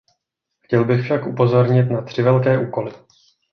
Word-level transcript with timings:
Chtěl 0.59 0.85
bych 0.85 1.03
však 1.05 1.27
upozornit 1.27 1.83
na 1.83 2.01
tři 2.01 2.21
velké 2.21 2.59
úkoly. 2.67 2.91